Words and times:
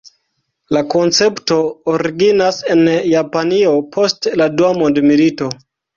La 0.75 0.81
koncepto 0.93 1.57
originas 1.93 2.61
en 2.77 2.81
Japanio 3.11 3.75
post 3.97 4.31
la 4.43 4.49
Dua 4.57 4.73
Mondmilito. 4.81 5.53